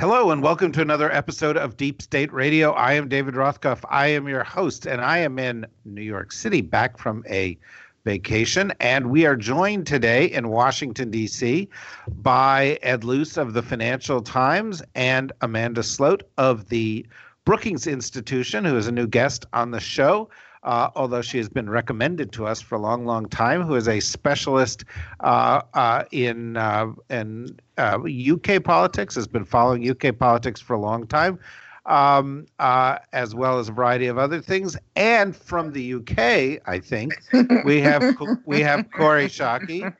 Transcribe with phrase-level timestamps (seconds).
[0.00, 2.72] Hello, and welcome to another episode of Deep State Radio.
[2.72, 3.80] I am David Rothkopf.
[3.90, 7.58] I am your host, and I am in New York City, back from a
[8.06, 8.72] vacation.
[8.80, 11.68] And we are joined today in Washington, D.C.,
[12.08, 17.06] by Ed Luce of the Financial Times and Amanda Sloat of the
[17.44, 20.30] Brookings Institution, who is a new guest on the show
[20.62, 23.88] uh, although she has been recommended to us for a long, long time, who is
[23.88, 24.84] a specialist
[25.20, 30.80] uh, uh, in uh, in UK uh, politics, has been following UK politics for a
[30.80, 31.38] long time.
[31.86, 36.78] Um, uh, as well as a variety of other things, and from the UK, I
[36.78, 37.18] think
[37.64, 39.90] we have we have Kori Schake,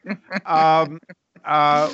[0.45, 1.01] um,
[1.45, 1.93] uh,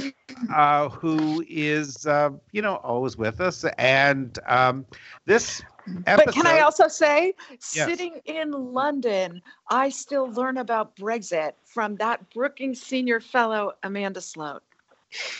[0.55, 4.87] uh, who is uh, you know always with us, and um,
[5.27, 5.63] this
[6.07, 6.25] Episode.
[6.27, 7.71] But can I also say, yes.
[7.73, 14.63] sitting in London, I still learn about Brexit from that Brookings Senior Fellow, Amanda Sloat.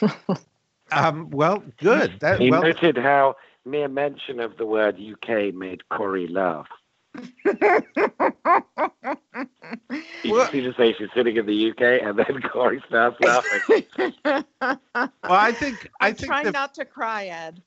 [0.93, 2.21] um, well, good.
[2.21, 3.35] That, he well, noted how
[3.65, 6.69] mere mention of the word UK made Kori laugh.
[7.17, 7.23] You
[10.33, 13.85] well, see the say she's sitting in the UK, and then Kori starts laughing.
[14.25, 14.45] well,
[15.25, 17.63] I think I I'm think trying the, not to cry, Ed.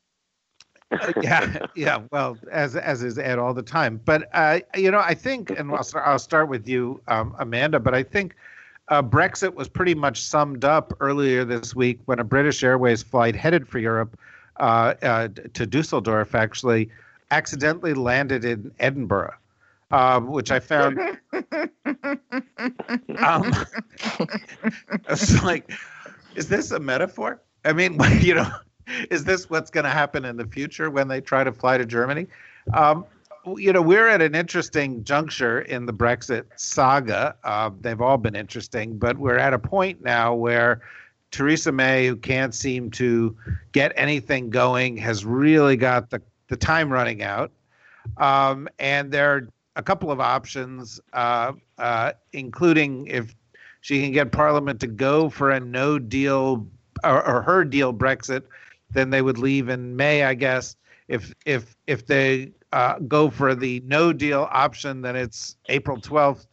[0.91, 2.01] Uh, yeah, yeah.
[2.11, 4.01] Well, as as is Ed all the time.
[4.03, 7.79] But uh, you know, I think, and I'll start, I'll start with you, um, Amanda.
[7.79, 8.35] But I think
[8.89, 13.35] uh, Brexit was pretty much summed up earlier this week when a British Airways flight
[13.35, 14.19] headed for Europe
[14.57, 16.89] uh, uh to Dusseldorf actually
[17.31, 19.33] accidentally landed in Edinburgh.
[19.91, 20.99] Um, which I found.
[23.17, 23.51] um,
[25.09, 25.71] it's like,
[26.35, 27.41] is this a metaphor?
[27.65, 28.51] I mean, you know,
[29.09, 31.85] is this what's going to happen in the future when they try to fly to
[31.85, 32.27] Germany?
[32.73, 33.05] Um,
[33.55, 37.35] you know, we're at an interesting juncture in the Brexit saga.
[37.43, 40.81] Uh, they've all been interesting, but we're at a point now where
[41.31, 43.35] Theresa May, who can't seem to
[43.71, 47.51] get anything going, has really got the, the time running out.
[48.17, 49.49] Um, and there are
[49.79, 53.35] a couple of options, uh, uh, including if
[53.81, 56.67] she can get Parliament to go for a no deal
[57.03, 58.43] or, or her deal Brexit
[58.91, 60.75] then they would leave in May, I guess.
[61.07, 66.45] If if if they uh, go for the no deal option, then it's April 12th.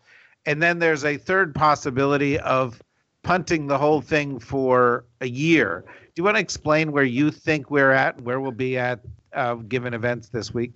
[0.47, 2.81] And then there's a third possibility of
[3.23, 5.85] punting the whole thing for a year.
[5.87, 9.01] Do you want to explain where you think we're at and where we'll be at
[9.35, 10.73] uh, given events this week?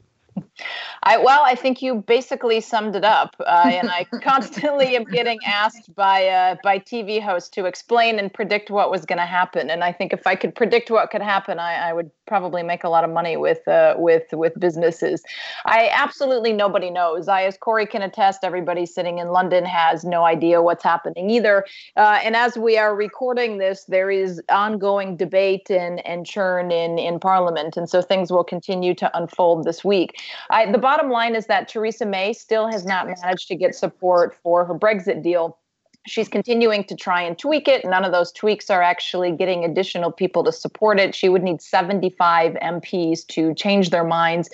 [1.02, 5.38] I, well, I think you basically summed it up, uh, and I constantly am getting
[5.46, 9.70] asked by uh, by TV hosts to explain and predict what was going to happen.
[9.70, 12.84] And I think if I could predict what could happen, I, I would probably make
[12.84, 15.22] a lot of money with uh, with with businesses.
[15.64, 17.28] I absolutely nobody knows.
[17.28, 21.64] I, as Kori can attest, everybody sitting in London has no idea what's happening either.
[21.96, 26.98] Uh, and as we are recording this, there is ongoing debate and and churn in
[26.98, 30.19] in Parliament, and so things will continue to unfold this week.
[30.50, 34.36] I, the bottom line is that Theresa May still has not managed to get support
[34.42, 35.58] for her Brexit deal
[36.06, 37.84] she's continuing to try and tweak it.
[37.84, 41.14] None of those tweaks are actually getting additional people to support it.
[41.14, 44.48] She would need 75 MPs to change their minds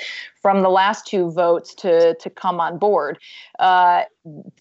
[0.47, 3.19] from the last two votes to to come on board.
[3.59, 4.03] Uh,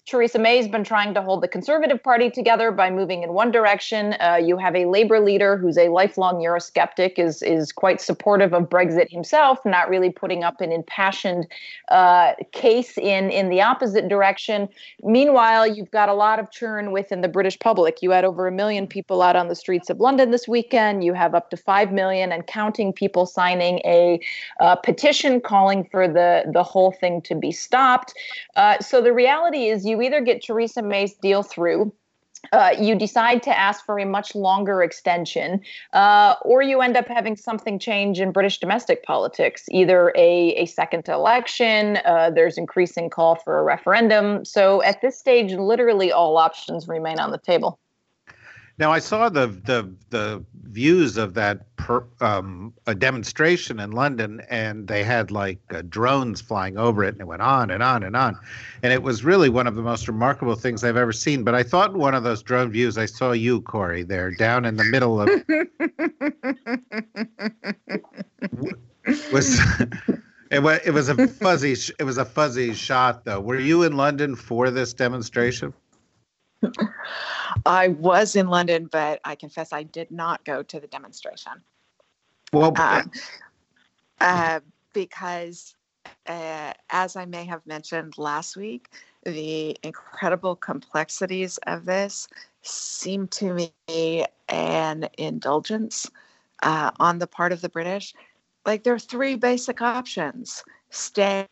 [0.06, 3.52] Theresa May has been trying to hold the Conservative Party together by moving in one
[3.52, 4.16] direction.
[4.20, 8.64] Uh, you have a Labour leader who's a lifelong Eurosceptic, is is quite supportive of
[8.64, 11.48] Brexit himself, not really putting up an impassioned
[11.90, 14.68] uh, case in in the opposite direction.
[15.04, 18.02] Meanwhile, you've got a lot of churn within the British public.
[18.02, 21.04] You had over a million people out on the streets of London this weekend.
[21.04, 24.20] You have up to five million and counting people signing a
[24.60, 28.14] uh, petition calling calling for the the whole thing to be stopped.
[28.56, 31.94] Uh, so the reality is, you either get Theresa May's deal through.
[32.52, 35.60] Uh, you decide to ask for a much longer extension,
[35.94, 40.68] uh, or you end up having something change in British domestic politics, either a, a
[40.68, 44.46] second election, uh, there's increasing call for a referendum.
[44.46, 47.80] So at this stage, literally all options remain on the table.
[48.78, 54.42] Now I saw the the the views of that per, um, a demonstration in London,
[54.50, 58.04] and they had like uh, drones flying over it, and it went on and on
[58.04, 58.38] and on,
[58.84, 61.46] and it was really one of the most remarkable things I've ever seen.
[61.46, 64.66] But I thought in one of those drone views, I saw you, Kori, there down
[64.66, 65.30] in the middle of.
[69.32, 69.58] was
[70.52, 73.40] it was it was a fuzzy it was a fuzzy shot though.
[73.40, 75.74] Were you in London for this demonstration?
[77.66, 81.54] I was in London, but I confess I did not go to the demonstration.
[82.54, 83.12] Well, Um,
[84.22, 84.60] uh,
[84.94, 85.76] because,
[86.28, 88.90] uh, as I may have mentioned last week,
[89.24, 92.28] the incredible complexities of this
[92.62, 96.10] seem to me an indulgence
[96.64, 98.14] uh, on the part of the British.
[98.66, 101.48] Like there are three basic options stay,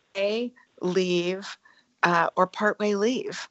[0.80, 1.58] leave,
[2.02, 3.48] uh, or partway leave.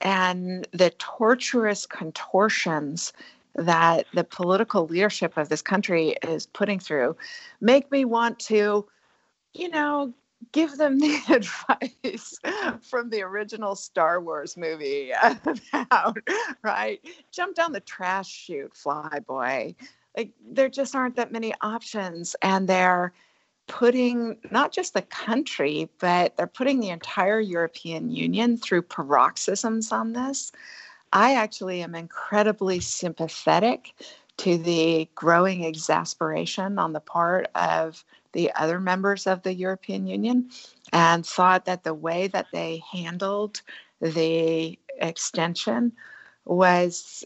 [0.00, 3.12] And the torturous contortions
[3.54, 7.16] that the political leadership of this country is putting through
[7.60, 8.86] make me want to,
[9.52, 10.14] you know,
[10.52, 12.38] give them the advice
[12.82, 15.12] from the original Star Wars movie
[15.72, 16.16] about,
[16.62, 17.00] right?
[17.32, 19.74] Jump down the trash chute, flyboy.
[20.16, 22.34] Like, there just aren't that many options.
[22.42, 23.12] And they're
[23.70, 30.12] putting not just the country, but they're putting the entire European Union through paroxysms on
[30.12, 30.50] this.
[31.12, 33.94] I actually am incredibly sympathetic
[34.38, 40.50] to the growing exasperation on the part of the other members of the European Union
[40.92, 43.62] and thought that the way that they handled
[44.00, 45.92] the extension
[46.44, 47.24] was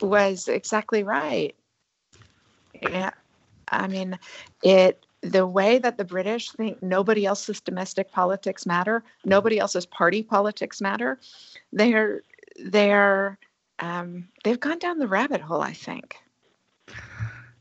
[0.00, 1.56] was exactly right.
[2.82, 3.10] Yeah,
[3.72, 4.18] I mean,
[4.62, 10.22] it the way that the British think nobody else's domestic politics matter, nobody else's party
[10.22, 11.18] politics matter,
[11.72, 12.22] they're
[12.56, 13.38] they're
[13.78, 15.60] um, they've gone down the rabbit hole.
[15.60, 16.16] I think.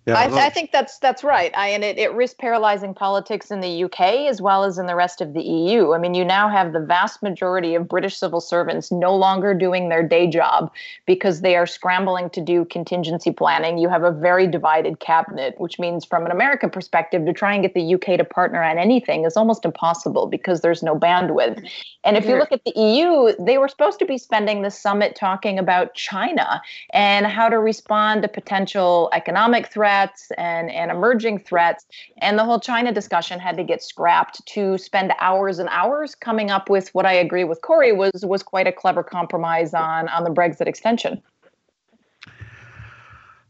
[0.05, 1.51] Yeah, I, I, think that's that's right.
[1.57, 4.93] I, and it, it risks paralyzing politics in the UK as well as in the
[4.93, 5.93] rest of the EU.
[5.93, 9.89] I mean, you now have the vast majority of British civil servants no longer doing
[9.89, 10.71] their day job
[11.07, 13.79] because they are scrambling to do contingency planning.
[13.79, 17.63] You have a very divided cabinet, which means, from an American perspective, to try and
[17.63, 21.67] get the UK to partner on anything is almost impossible because there's no bandwidth.
[22.03, 25.15] And if you look at the EU, they were supposed to be spending the summit
[25.15, 26.61] talking about China
[26.91, 31.85] and how to respond to potential economic threats threats and, and emerging threats.
[32.17, 36.51] And the whole China discussion had to get scrapped to spend hours and hours coming
[36.51, 40.23] up with what I agree with Kori was was quite a clever compromise on on
[40.23, 41.21] the Brexit extension.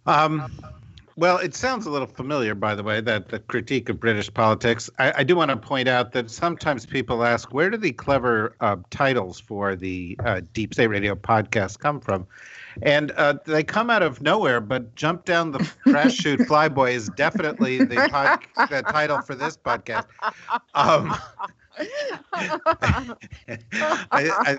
[0.05, 0.51] Um,
[1.15, 4.89] well, it sounds a little familiar, by the way, that the critique of British politics.
[4.99, 8.55] I, I do want to point out that sometimes people ask, where do the clever
[8.59, 12.27] uh, titles for the uh, Deep State Radio podcast come from?
[12.81, 14.59] and uh, they come out of nowhere.
[14.61, 18.39] But "Jump Down the Trash Chute, Flyboy" is definitely the, pod,
[18.69, 20.05] the title for this podcast.
[20.73, 21.15] Um,
[22.33, 23.15] I,
[24.11, 24.57] I,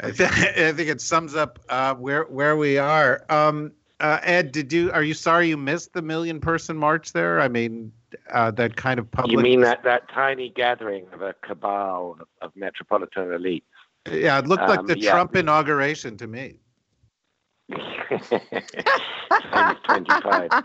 [0.00, 3.24] I, th- I, think it sums up uh, where where we are.
[3.28, 7.40] Um, uh, Ed, did you are you sorry you missed the million person march there?
[7.40, 7.92] I mean,
[8.30, 9.32] uh, that kind of public.
[9.32, 13.62] You mean that that tiny gathering of a cabal of, of metropolitan elites?
[14.10, 15.12] Yeah, it looked um, like the yeah.
[15.12, 16.56] Trump inauguration to me.
[17.68, 20.50] 25.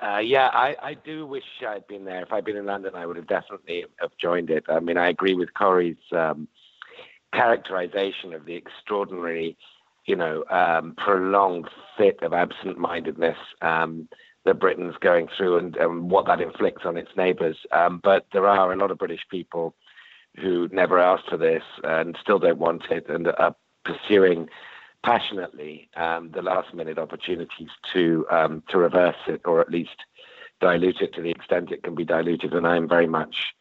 [0.00, 2.22] Uh, yeah, I, I do wish I'd been there.
[2.22, 4.64] If I'd been in London, I would have definitely have joined it.
[4.66, 6.48] I mean, I agree with Kori's um,
[7.34, 9.58] characterization of the extraordinary,
[10.06, 14.08] you know, um, prolonged fit of absent-mindedness um,
[14.44, 17.58] that Britain's going through and, and, what that inflicts on its neighbours.
[17.72, 19.74] Um, but there are a lot of British people
[20.40, 24.48] who never asked for this and still don't want it and are pursuing
[25.04, 29.96] passionately um, the last minute opportunities to um, to reverse it or at least
[30.60, 32.52] dilute it to the extent it can be diluted.
[32.54, 33.54] And I'm very much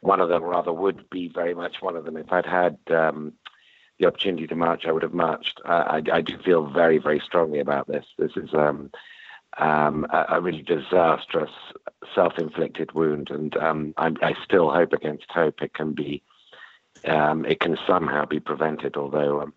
[0.00, 2.16] one of them, rather would be very much one of them.
[2.16, 3.32] If I'd had um,
[3.98, 5.60] the opportunity to march, I would have marched.
[5.64, 8.04] Uh, I, I, do feel very, very strongly about this.
[8.18, 8.90] This is um,
[9.58, 11.52] um, a, a, really disastrous
[12.14, 16.22] self-inflicted wound, and um, I still hope against hope it can be.
[17.04, 19.52] it can somehow be prevented, although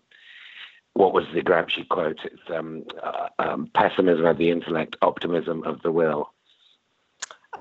[0.98, 2.18] what was the Gramsci quote?
[2.24, 6.32] It's um, uh, um, pessimism of the intellect, optimism of the will.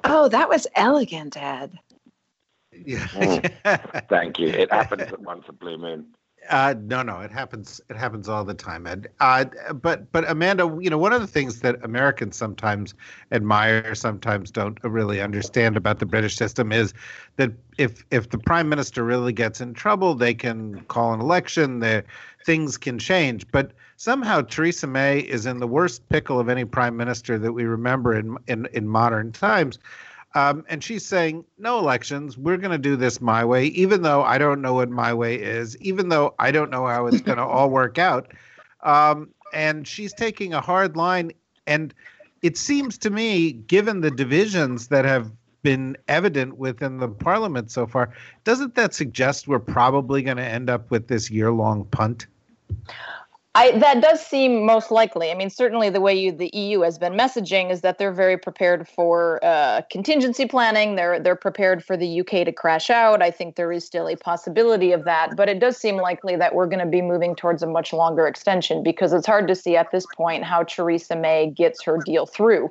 [0.04, 1.78] Oh, that was elegant, Ed.
[2.72, 3.08] Yeah.
[3.10, 4.08] Mm.
[4.10, 4.48] Thank you.
[4.48, 6.08] It happens at once a blue moon.
[6.50, 7.82] Uh, no, no, it happens.
[7.90, 9.10] It happens all the time, Ed.
[9.20, 12.94] Uh, but, but Amanda, you know, one of the things that Americans sometimes
[13.32, 16.94] admire, sometimes don't really understand about the British system is
[17.36, 21.80] that if if the prime minister really gets in trouble, they can call an election.
[21.80, 22.04] The
[22.46, 23.46] things can change.
[23.52, 27.66] But somehow Theresa May is in the worst pickle of any prime minister that we
[27.66, 29.80] remember in in, in modern times.
[30.36, 32.38] Um, and she's saying, no elections.
[32.38, 35.36] We're going to do this my way, even though I don't know what my way
[35.36, 38.34] is, even though I don't know how it's going to all work out.
[38.84, 41.32] Um, and she's taking a hard line.
[41.66, 41.94] And
[42.42, 45.32] it seems to me, given the divisions that have
[45.64, 48.14] been evident within the parliament so far.
[48.46, 52.28] Doesn't that suggest we're probably going to end up with this year long punt?
[53.58, 55.32] I, that does seem most likely.
[55.32, 58.38] I mean, certainly the way you, the EU has been messaging is that they're very
[58.38, 60.96] prepared for uh, contingency planning.
[60.96, 63.24] They're they're prepared for the UK to crash out.
[63.24, 66.54] I think there is still a possibility of that, but it does seem likely that
[66.54, 69.76] we're going to be moving towards a much longer extension because it's hard to see
[69.76, 72.70] at this point how Theresa May gets her deal through.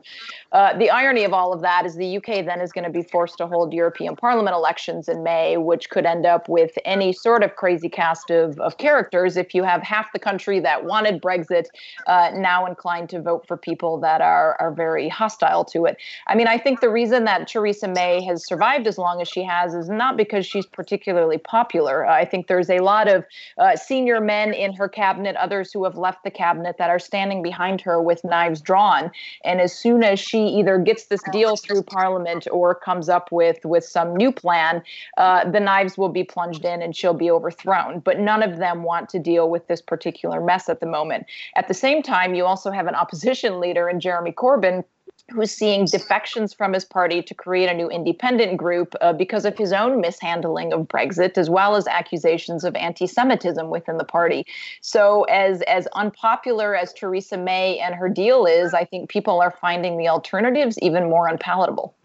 [0.52, 3.02] Uh, the irony of all of that is the UK then is going to be
[3.02, 7.42] forced to hold European Parliament elections in May, which could end up with any sort
[7.42, 11.66] of crazy cast of, of characters if you have half the country that wanted Brexit
[12.06, 15.96] uh, now inclined to vote for people that are, are very hostile to it.
[16.26, 19.42] I mean, I think the reason that Theresa May has survived as long as she
[19.42, 22.06] has is not because she's particularly popular.
[22.06, 23.24] I think there's a lot of
[23.58, 27.42] uh, senior men in her cabinet, others who have left the cabinet that are standing
[27.42, 29.10] behind her with knives drawn.
[29.44, 33.64] And as soon as she either gets this deal through Parliament or comes up with
[33.64, 34.82] with some new plan,
[35.16, 38.00] uh, the knives will be plunged in and she'll be overthrown.
[38.00, 41.26] But none of them want to deal with this particular mess at the moment.
[41.56, 44.84] At the same time, you also have an opposition leader in Jeremy Corbyn
[45.30, 49.58] who's seeing defections from his party to create a new independent group uh, because of
[49.58, 54.46] his own mishandling of Brexit, as well as accusations of anti-Semitism within the party.
[54.82, 59.50] So, as as unpopular as Theresa May and her deal is, I think people are
[59.60, 61.96] finding the alternatives even more unpalatable.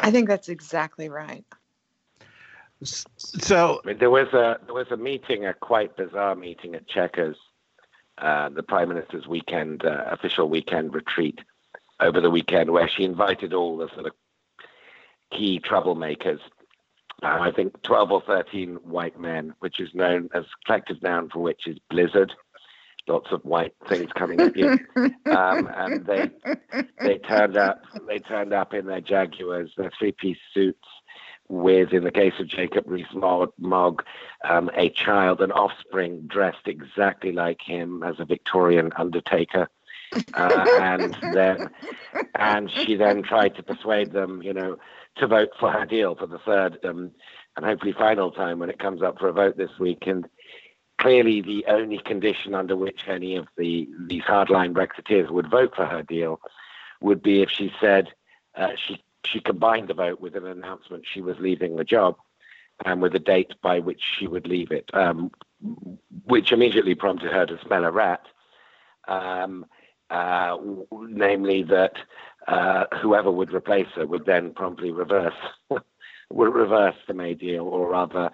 [0.00, 1.46] I think that's exactly right.
[2.82, 6.86] So I mean, there was a there was a meeting, a quite bizarre meeting at
[6.86, 7.36] Chequers,
[8.18, 11.38] uh, the Prime Minister's weekend uh, official weekend retreat
[12.00, 14.12] over the weekend, where she invited all the sort of
[15.30, 16.40] key troublemakers.
[17.22, 21.40] Uh, I think 12 or 13 white men, which is known as collective noun for
[21.40, 22.32] which is blizzard.
[23.08, 24.78] Lots of white things coming at you,
[25.26, 26.28] um, and they
[27.00, 27.80] they turned up.
[28.08, 30.88] They turned up in their Jaguars, their three-piece suits,
[31.48, 34.04] with, in the case of Jacob Rees-Mogg,
[34.44, 39.68] um, a child, an offspring dressed exactly like him as a Victorian undertaker.
[40.34, 41.68] Uh, and then,
[42.36, 44.76] and she then tried to persuade them, you know,
[45.16, 47.10] to vote for her deal for the third um,
[47.56, 50.06] and hopefully final time when it comes up for a vote this week.
[50.06, 50.28] And
[51.00, 55.86] clearly, the only condition under which any of the these hardline Brexiteers would vote for
[55.86, 56.40] her deal
[57.00, 58.08] would be if she said
[58.54, 62.16] uh, she she combined the vote with an announcement she was leaving the job
[62.84, 65.30] and with a date by which she would leave it, um,
[66.24, 68.26] which immediately prompted her to smell a rat,
[69.08, 69.64] um,
[70.10, 70.56] uh,
[70.92, 71.94] namely that
[72.46, 75.34] uh, whoever would replace her would then promptly reverse
[76.30, 78.30] would reverse the May deal, or rather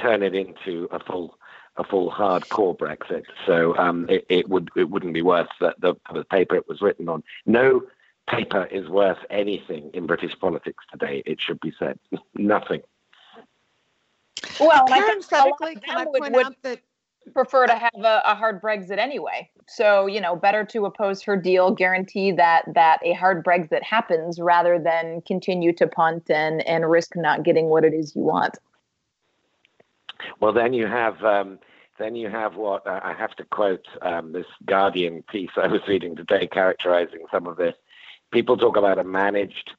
[0.00, 1.38] turn it into a full
[1.76, 3.24] a full hardcore Brexit.
[3.46, 6.80] So um, it, it, would it wouldn't be worth the, the, the paper it was
[6.80, 7.24] written on.
[7.46, 7.82] No
[8.28, 11.98] paper is worth anything in British politics today, it should be said.
[12.34, 12.82] Nothing.
[14.60, 16.80] Well, parenthetically, can I point would, out that
[17.32, 19.48] prefer to have a, a, hard Brexit anyway.
[19.66, 24.38] So you know, better to oppose her deal, guarantee that that a hard Brexit happens,
[24.38, 28.58] rather than continue to punt and and risk not getting what it is you want.
[30.40, 31.22] Well, then you have.
[31.24, 31.58] Um,
[31.96, 35.80] then you have what uh, I have to quote um, this Guardian piece I was
[35.86, 37.76] reading today, characterizing some of this
[38.34, 39.70] people talk about a managed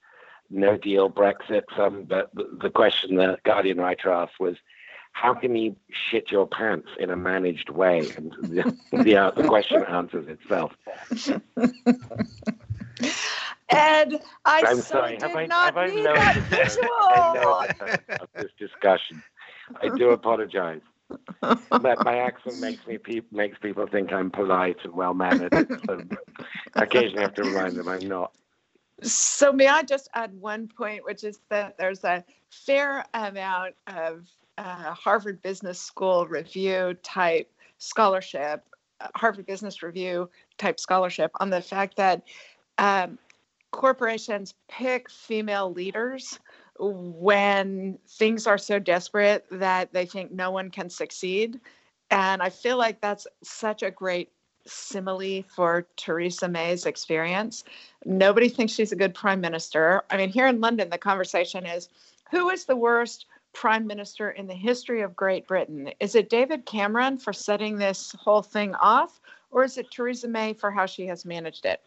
[0.49, 4.55] no deal Brexit, um, but the question the Guardian writer asked was,
[5.11, 8.13] how can you shit your pants in a managed way?
[8.15, 8.63] And the,
[9.03, 10.71] the, uh, the question answers itself.
[13.69, 15.15] Ed, I I'm so sorry.
[15.15, 17.65] did Have I, not have I need that visual.
[18.21, 19.21] of this discussion?
[19.81, 20.81] I do apologize.
[21.41, 25.53] But my accent makes me pe- makes people think I'm polite and well mannered.
[25.87, 26.03] So
[26.75, 28.31] occasionally, I have to remind them I'm not.
[29.01, 34.27] So may I just add one point, which is that there's a fair amount of
[34.57, 38.63] uh, Harvard Business School review type scholarship,
[39.01, 42.21] uh, Harvard Business Review type scholarship on the fact that
[42.77, 43.19] um,
[43.71, 46.39] corporations pick female leaders
[46.79, 51.59] when things are so desperate that they think no one can succeed.
[52.11, 54.29] And I feel like that's such a great
[54.65, 57.63] simile for Theresa May's experience.
[58.05, 60.03] Nobody thinks she's a good prime minister.
[60.09, 61.89] I mean, here in London, the conversation is
[62.31, 65.91] who is the worst prime minister in the history of Great Britain?
[65.99, 70.53] Is it David Cameron for setting this whole thing off, or is it Theresa May
[70.53, 71.81] for how she has managed it?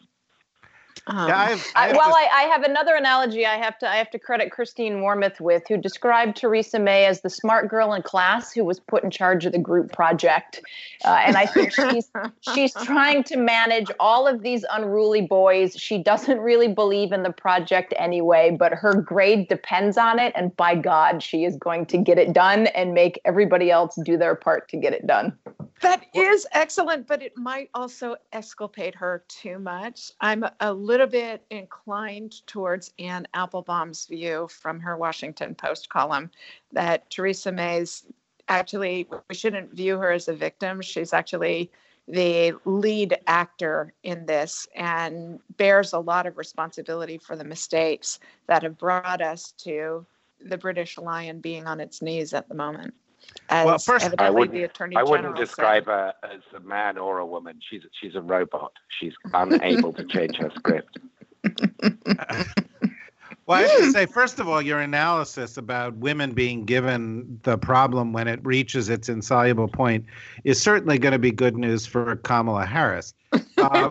[1.06, 3.78] Um, Yeah, I have, I I, well, to- I, I have another analogy I have
[3.78, 7.68] to I have to credit Christine Wormuth with, who described Theresa May as the smart
[7.68, 10.60] girl in class who was put in charge of the group project,
[11.04, 12.10] uh, and I think she's
[12.54, 15.76] she's trying to manage all of these unruly boys.
[15.76, 20.56] She doesn't really believe in the project anyway, but her grade depends on it, and
[20.56, 24.34] by God, she is going to get it done and make everybody else do their
[24.34, 25.32] part to get it done.
[25.80, 30.12] That is excellent, but it might also exculpate her too much.
[30.20, 36.30] I'm a little bit inclined towards Anne Applebaum's view from her Washington Post column
[36.72, 38.06] that Theresa May's
[38.48, 40.80] actually, we shouldn't view her as a victim.
[40.80, 41.70] She's actually
[42.08, 48.62] the lead actor in this and bears a lot of responsibility for the mistakes that
[48.62, 50.04] have brought us to
[50.40, 52.94] the British lion being on its knees at the moment.
[53.50, 55.44] As Well, first- I evidently wouldn't- the attorney I wouldn't said.
[55.44, 57.60] describe her as a man or a woman.
[57.68, 58.72] She's she's a robot.
[58.98, 60.98] She's unable to change her script.
[63.46, 67.56] Well, I have to say, first of all, your analysis about women being given the
[67.56, 70.04] problem when it reaches its insoluble point
[70.44, 73.14] is certainly going to be good news for Kamala Harris.
[73.56, 73.90] Uh,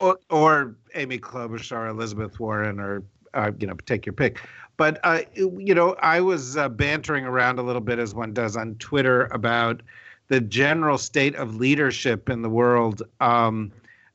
[0.00, 3.02] or, or Amy Klobuchar, or Elizabeth Warren, or
[3.36, 4.40] uh, you know, take your pick.
[4.76, 8.56] But uh, you know, I was uh, bantering around a little bit as one does
[8.56, 9.82] on Twitter about
[10.28, 13.02] the general state of leadership in the world.
[13.20, 13.72] Um,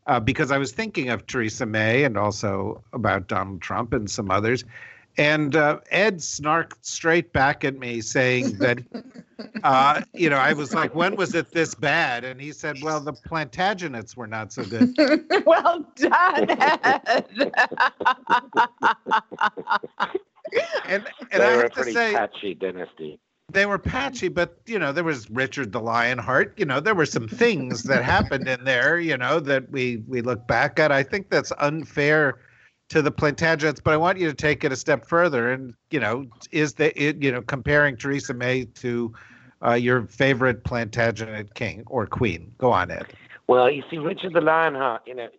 [0.07, 4.31] uh, because I was thinking of Theresa May and also about Donald Trump and some
[4.31, 4.65] others.
[5.17, 8.79] And uh, Ed snarked straight back at me saying that,
[9.63, 12.23] uh, you know, I was like, when was it this bad?
[12.23, 14.95] And he said, well, the Plantagenets were not so good.
[15.45, 17.51] well done, Ed.
[20.85, 23.19] And, and I They're a have to pretty say, patchy dynasty.
[23.51, 26.53] they were patchy, but, you know, there was Richard the Lionheart.
[26.57, 30.21] You know, there were some things that happened in there, you know, that we, we
[30.21, 30.91] look back at.
[30.91, 32.39] I think that's unfair
[32.91, 35.51] to the Plantagenets, but I want you to take it a step further.
[35.51, 39.13] And you know, is the it, you know comparing Theresa May to
[39.65, 42.53] uh, your favorite Plantagenet king or queen?
[42.57, 43.07] Go on, Ed.
[43.47, 45.29] Well, you see, Richard the Lionheart, you know,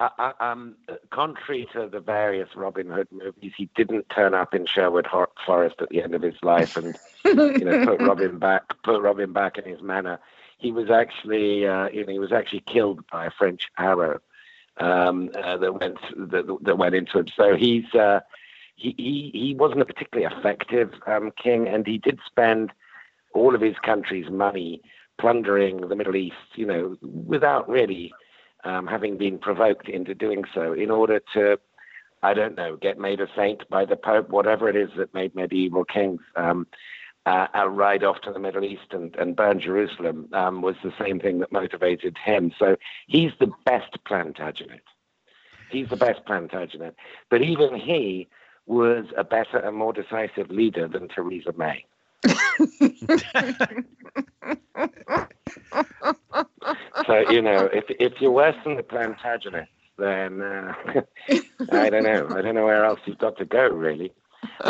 [0.00, 0.74] uh, uh, um,
[1.10, 5.06] contrary to the various Robin Hood movies, he didn't turn up in Sherwood
[5.46, 9.32] Forest at the end of his life and you know put Robin back, put Robin
[9.32, 10.18] back in his manor.
[10.58, 14.20] He was actually, uh, you know, he was actually killed by a French arrow
[14.78, 17.26] um, uh, that went that, that went into him.
[17.36, 18.20] So he's uh,
[18.74, 22.72] he, he he wasn't a particularly effective um, king, and he did spend
[23.34, 24.80] all of his country's money
[25.18, 28.12] plundering the Middle East, you know, without really
[28.64, 31.58] um, having been provoked into doing so, in order to,
[32.22, 35.34] I don't know, get made a saint by the Pope, whatever it is that made
[35.34, 36.20] medieval kings.
[36.34, 36.66] Um,
[37.26, 41.18] uh, ride off to the Middle East and, and burn Jerusalem um, was the same
[41.18, 42.52] thing that motivated him.
[42.58, 42.76] So
[43.08, 44.80] he's the best Plantagenet.
[45.70, 46.94] He's the best Plantagenet.
[47.28, 48.28] But even he
[48.66, 51.84] was a better and more decisive leader than Theresa May.
[57.06, 60.74] so you know, if if you're worse than the Plantagenets, then uh,
[61.72, 62.28] I don't know.
[62.30, 64.12] I don't know where else you've got to go, really.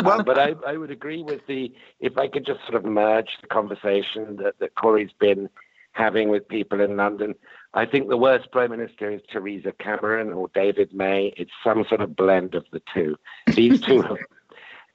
[0.03, 2.85] Well- Um, but I, I would agree with the if I could just sort of
[2.85, 5.49] merge the conversation that, that Kori's been
[5.93, 7.33] having with people in London.
[7.73, 11.33] I think the worst prime minister is Theresa Cameron or David May.
[11.37, 13.17] It's some sort of blend of the two.
[13.47, 14.17] These two have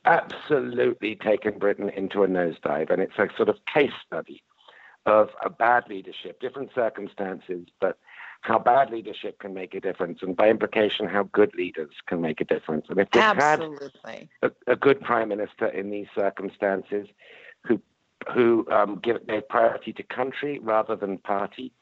[0.04, 4.42] absolutely taken Britain into a nosedive, and it's a sort of case study
[5.06, 7.98] of a bad leadership, different circumstances, but
[8.42, 12.40] how bad leadership can make a difference, and by implication, how good leaders can make
[12.40, 12.86] a difference.
[12.88, 13.60] And if we had
[14.42, 17.06] a, a good prime minister in these circumstances
[17.66, 17.80] who
[18.34, 21.72] who um, give, gave priority to country rather than party.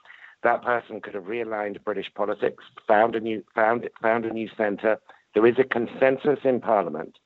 [0.42, 4.98] That person could have realigned British politics, found a new found found a new centre.
[5.34, 7.18] There is a consensus in Parliament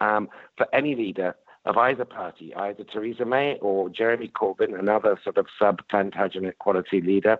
[0.00, 1.34] um, for any leader
[1.66, 7.38] of either party, either Theresa May or Jeremy Corbyn, another sort of sub-Plantagenet quality leader.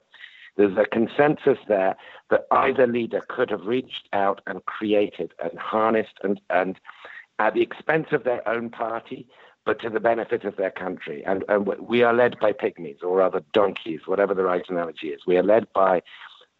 [0.60, 1.96] There's a consensus there
[2.28, 6.78] that either leader could have reached out and created and harnessed and, and
[7.38, 9.26] at the expense of their own party,
[9.64, 11.24] but to the benefit of their country.
[11.24, 15.22] And, and we are led by pygmies or rather donkeys, whatever the right analogy is.
[15.26, 16.02] We are led by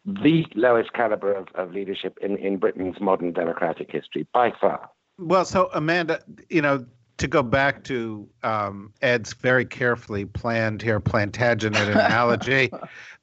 [0.03, 4.89] the lowest caliber of, of leadership in, in Britain's modern democratic history by far.
[5.19, 6.87] Well, so Amanda, you know,
[7.21, 12.71] to go back to um, Ed's very carefully planned here Plantagenet analogy,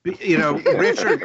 [0.20, 1.20] you know, Richard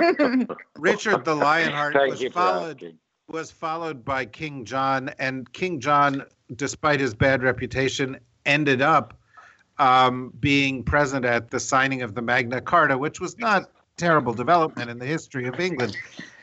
[0.78, 2.98] Richard the Lionheart Thank was followed asking.
[3.28, 9.20] was followed by King John, and King John, despite his bad reputation, ended up
[9.78, 14.90] um, being present at the signing of the Magna Carta, which was not terrible development
[14.90, 15.96] in the history of England.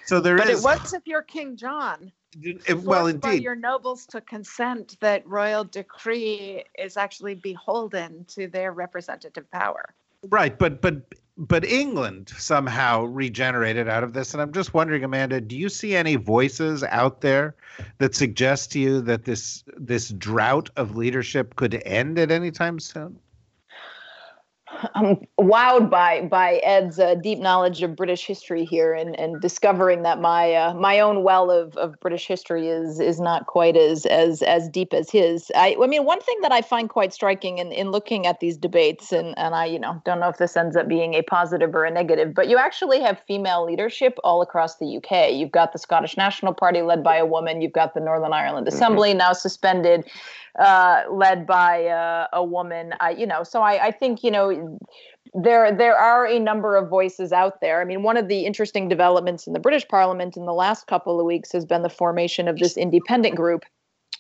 [0.06, 0.60] So there but is.
[0.60, 2.12] it was if you're King John.
[2.82, 3.42] Well, indeed.
[3.42, 9.94] your nobles to consent that royal decree is actually beholden to their representative power.
[10.28, 15.40] Right, but but but England somehow regenerated out of this, and I'm just wondering, Amanda,
[15.40, 17.54] do you see any voices out there
[17.98, 22.78] that suggest to you that this this drought of leadership could end at any time
[22.78, 23.18] soon?
[24.94, 30.02] I'm wowed by by Ed's uh, deep knowledge of British history here, and, and discovering
[30.02, 34.06] that my uh, my own well of, of British history is is not quite as
[34.06, 35.50] as as deep as his.
[35.54, 38.56] I, I mean, one thing that I find quite striking in, in looking at these
[38.56, 41.74] debates, and and I you know don't know if this ends up being a positive
[41.74, 45.32] or a negative, but you actually have female leadership all across the UK.
[45.32, 47.60] You've got the Scottish National Party led by a woman.
[47.60, 50.04] You've got the Northern Ireland Assembly now suspended
[50.58, 52.94] uh, led by uh, a woman.
[53.00, 54.78] I, you know, so I, I think you know
[55.34, 57.80] there there are a number of voices out there.
[57.80, 61.20] I mean, one of the interesting developments in the British Parliament in the last couple
[61.20, 63.64] of weeks has been the formation of this independent group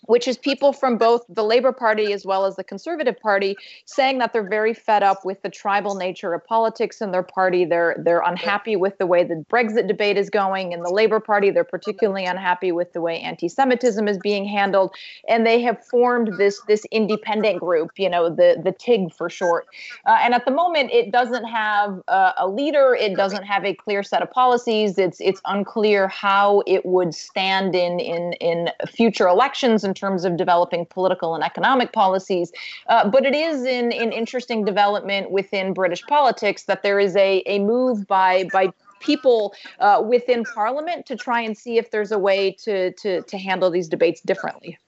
[0.06, 4.18] which is people from both the Labour Party as well as the Conservative Party saying
[4.18, 7.64] that they're very fed up with the tribal nature of politics in their party.
[7.64, 10.72] They're they're unhappy with the way the Brexit debate is going.
[10.72, 14.94] In the Labour Party, they're particularly unhappy with the way anti-Semitism is being handled,
[15.28, 19.66] and they have formed this this independent group, you know, the the TIG for short.
[20.06, 22.94] Uh, and at the moment, it doesn't have uh, a leader.
[22.94, 24.98] It doesn't have a clear set of policies.
[24.98, 30.36] It's it's unclear how it would stand in in in future elections in terms of
[30.36, 32.52] developing political and economic policies.
[32.88, 37.42] Uh, but it is in in interesting development within British politics that there is a
[37.46, 42.18] a move by by people uh, within Parliament to try and see if there's a
[42.18, 44.78] way to to to handle these debates differently.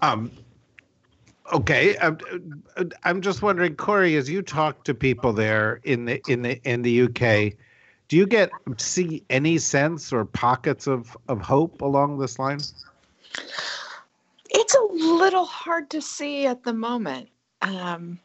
[0.00, 0.30] Um,
[1.52, 2.18] okay, I'm,
[3.04, 6.82] I'm just wondering, Kori, as you talk to people there in the in the in
[6.82, 7.56] the UK,
[8.08, 12.60] do you get see any sense or pockets of of hope along this line?
[14.50, 17.28] It's a little hard to see at the moment,
[17.62, 18.20] um,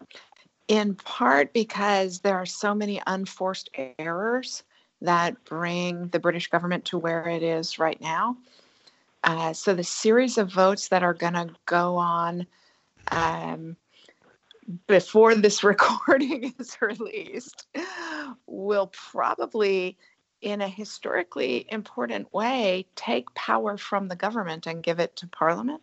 [0.67, 4.63] in part because there are so many unforced errors
[5.01, 8.37] that bring the British government to where it is right now.
[9.23, 12.45] Uh, so the series of votes that are going to go on
[13.11, 13.75] um,
[14.87, 17.67] before this recording is released
[18.45, 19.97] will probably
[20.41, 25.81] in a historically important way take power from the government and give it to parliament.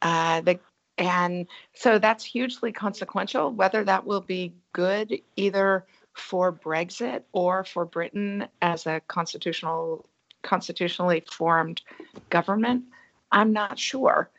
[0.00, 0.60] Uh, the,
[0.96, 7.84] and so that's hugely consequential whether that will be good either for brexit or for
[7.84, 10.06] britain as a constitutional
[10.42, 11.82] constitutionally formed
[12.30, 12.84] government
[13.32, 14.30] i'm not sure.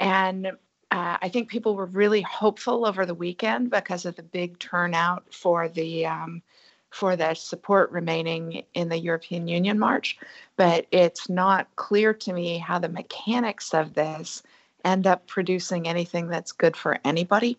[0.00, 0.52] And
[0.90, 5.32] uh, I think people were really hopeful over the weekend because of the big turnout
[5.32, 6.42] for the um,
[6.90, 10.18] for the support remaining in the European Union march.
[10.56, 14.42] But it's not clear to me how the mechanics of this
[14.84, 17.56] end up producing anything that's good for anybody,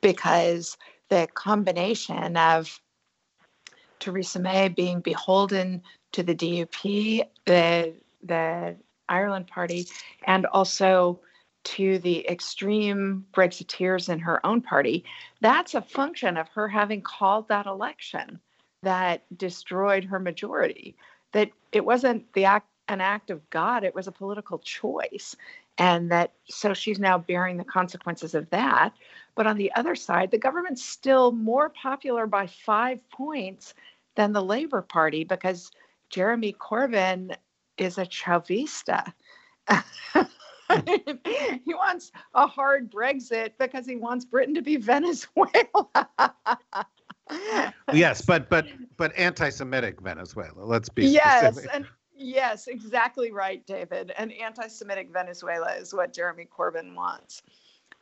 [0.00, 0.78] because
[1.10, 2.80] the combination of
[3.98, 9.86] Theresa May being beholden to the DUP, the the Ireland Party,
[10.26, 11.20] and also
[11.64, 15.04] to the extreme Brexiteers in her own party,
[15.40, 18.38] that's a function of her having called that election
[18.82, 20.96] that destroyed her majority.
[21.32, 25.34] That it wasn't the act an act of God, it was a political choice.
[25.78, 28.92] And that so she's now bearing the consequences of that.
[29.34, 33.74] But on the other side, the government's still more popular by five points
[34.14, 35.72] than the Labour Party because
[36.10, 37.34] Jeremy Corbyn
[37.76, 39.12] is a Chavista.
[41.64, 45.88] he wants a hard Brexit because he wants Britain to be Venezuela.
[47.92, 50.64] yes, but but but anti-Semitic Venezuela.
[50.64, 51.70] Let's be yes, specific.
[51.74, 54.12] and yes, exactly right, David.
[54.16, 57.42] And anti-Semitic Venezuela is what Jeremy Corbyn wants.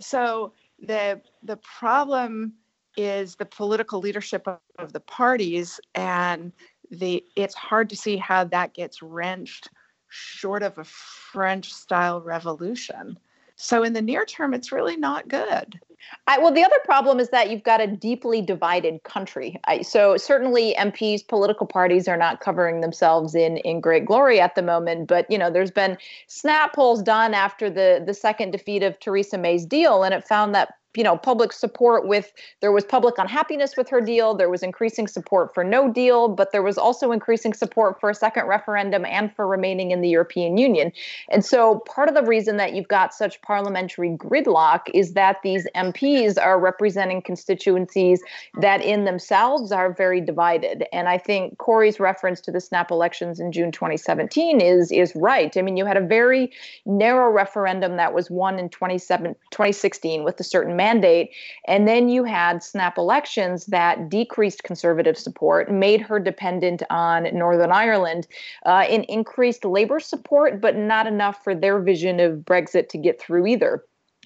[0.01, 2.55] So the the problem
[2.97, 6.53] is the political leadership of, of the parties, and
[6.91, 9.71] the it's hard to see how that gets wrenched
[10.13, 13.19] short of a French style revolution.
[13.57, 15.81] So in the near term, it's really not good.
[16.27, 19.59] I, well, the other problem is that you've got a deeply divided country.
[19.65, 24.55] I, so certainly MPs, political parties are not covering themselves in in great glory at
[24.55, 25.07] the moment.
[25.07, 25.97] But you know, there's been
[26.27, 30.55] snap polls done after the the second defeat of Theresa May's deal, and it found
[30.55, 34.63] that you know public support with there was public unhappiness with her deal there was
[34.63, 39.05] increasing support for no deal but there was also increasing support for a second referendum
[39.05, 40.93] and for remaining in the European Union.
[41.31, 45.67] And so part of the reason that you've got such parliamentary gridlock is that these
[45.75, 48.23] MPs are representing constituencies
[48.61, 50.85] that in themselves are very divided.
[50.93, 55.57] And I think Kori's reference to the snap elections in June 2017 is is right.
[55.57, 56.53] I mean you had a very
[56.85, 61.31] narrow referendum that was won in 2016 with a certain mandate.
[61.67, 67.71] And then you had snap elections that decreased conservative support, made her dependent on Northern
[67.71, 68.27] Ireland,
[68.67, 73.21] uh, and increased labor support, but not enough for their vision of Brexit to get
[73.21, 73.85] through either.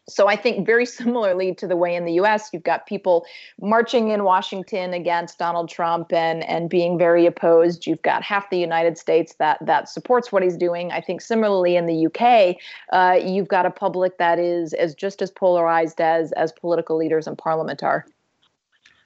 [0.09, 3.27] So I think very similarly to the way in the US, you've got people
[3.61, 7.87] marching in Washington against Donald Trump and, and being very opposed.
[7.87, 10.93] You've got half the United States that that supports what he's doing.
[10.93, 12.57] I think similarly in the UK,
[12.93, 17.27] uh, you've got a public that is as just as polarized as as political leaders
[17.27, 18.07] in parliament are.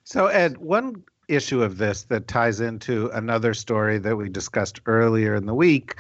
[0.05, 5.37] So Ed, one issue of this that ties into another story that we discussed earlier
[5.37, 5.95] in the week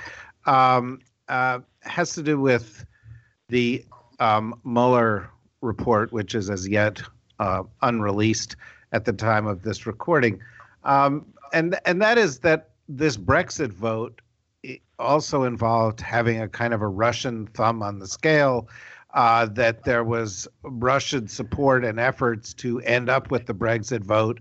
[0.46, 2.84] um, uh, has to do with
[3.48, 3.84] the
[4.20, 5.30] um, Mueller
[5.60, 7.02] report, which is as yet
[7.38, 8.56] uh, unreleased
[8.92, 10.40] at the time of this recording,
[10.84, 14.20] um, and and that is that this Brexit vote
[14.98, 18.68] also involved having a kind of a Russian thumb on the scale.
[19.12, 24.38] Uh, that there was Russian support and efforts to end up with the Brexit vote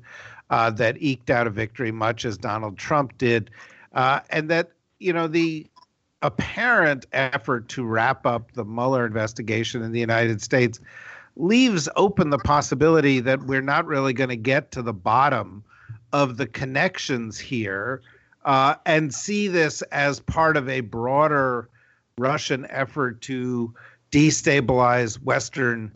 [0.52, 3.50] uh, that eked out a victory, much as Donald Trump did,
[3.94, 5.66] uh, and that you know the
[6.22, 10.80] apparent effort to wrap up the Mueller investigation in the United States
[11.36, 15.64] leaves open the possibility that we're not really going to get to the bottom
[16.12, 18.02] of the connections here
[18.46, 21.70] uh, and see this as part of a broader
[22.18, 23.74] Russian effort to
[24.12, 25.92] destabilize Western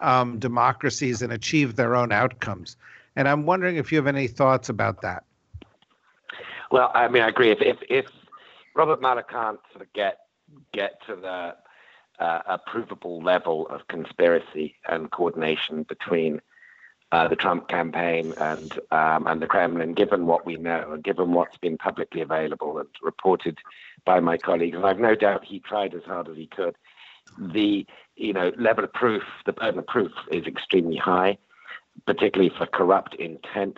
[0.00, 2.76] um, democracies and achieve their own outcomes.
[3.14, 5.24] And I'm wondering if you have any thoughts about that.
[6.70, 7.50] Well, I mean, I agree.
[7.50, 8.06] If if, if
[8.78, 10.18] Robert Mueller can't sort of get
[10.72, 11.56] get to the
[12.24, 16.40] uh, a provable level of conspiracy and coordination between
[17.10, 21.32] uh, the Trump campaign and um, and the Kremlin, given what we know and given
[21.32, 23.58] what's been publicly available and reported
[24.06, 26.76] by my colleagues, and I've no doubt he tried as hard as he could.
[27.36, 31.38] The you know level of proof, the burden of proof is extremely high,
[32.06, 33.76] particularly for corrupt intent.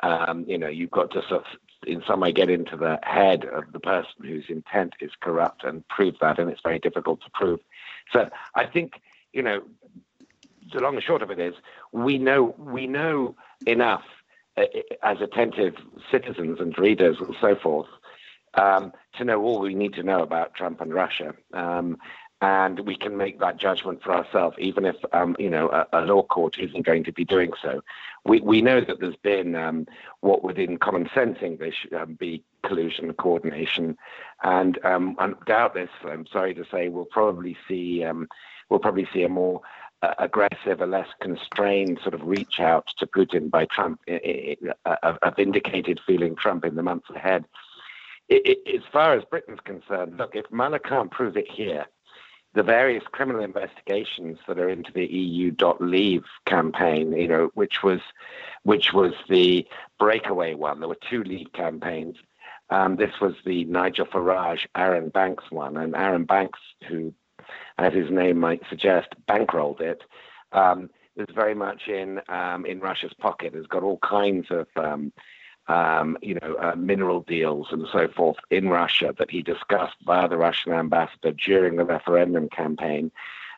[0.00, 1.46] Um, you know, you've got to sort of
[1.86, 5.86] in some way get into the head of the person whose intent is corrupt and
[5.88, 7.60] prove that, and it's very difficult to prove.
[8.12, 9.00] So I think
[9.32, 9.62] you know
[10.72, 11.54] the long and short of it is
[11.92, 13.36] we know we know
[13.66, 14.04] enough
[14.56, 14.64] uh,
[15.02, 15.74] as attentive
[16.10, 17.88] citizens and readers and so forth
[18.54, 21.34] um, to know all we need to know about Trump and Russia.
[21.52, 21.98] Um,
[22.42, 26.00] and we can make that judgment for ourselves, even if um, you know a, a,
[26.02, 27.82] law court isn't going to be doing so.
[28.24, 29.86] We we know that there's been um,
[30.20, 33.96] what would, in common sense English, um, be collusion, coordination,
[34.42, 38.28] and um, doubtless, I'm sorry to say, we'll probably see um,
[38.68, 39.62] we'll probably see a more
[40.02, 46.00] uh, aggressive, a less constrained sort of reach out to Putin by Trump, a vindicated
[46.06, 47.46] feeling Trump in the months ahead.
[48.28, 51.86] It, it, as far as Britain's concerned, look, if Mueller can't prove it here
[52.56, 58.00] the various criminal investigations that are into the EU.leave campaign, you know, which was
[58.62, 59.68] which was the
[60.00, 60.80] breakaway one.
[60.80, 62.16] There were two leave campaigns.
[62.70, 67.12] Um, this was the Nigel Farage, Arron Banks one, and Arron Banks, who,
[67.76, 70.02] as his name might suggest, bankrolled it,
[70.52, 73.54] um, is very much in um, in Russia's pocket.
[73.54, 75.12] Has got all kinds of um,
[75.68, 80.28] um, you know, uh, mineral deals and so forth in Russia that he discussed via
[80.28, 83.10] the Russian ambassador during the referendum campaign,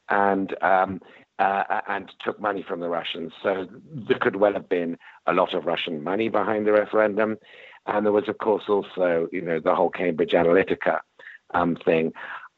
[0.08, 1.00] and um,
[1.38, 3.32] uh, and took money from the Russians.
[3.42, 7.36] So there could well have been a lot of Russian money behind the referendum,
[7.86, 11.00] and there was, of course, also you know the whole Cambridge Analytica
[11.52, 12.12] um, thing.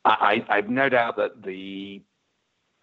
[0.04, 2.02] I, I've no doubt that the